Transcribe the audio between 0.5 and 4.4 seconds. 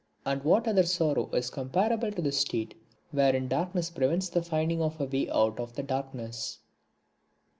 other sorrow is comparable to the state wherein darkness prevents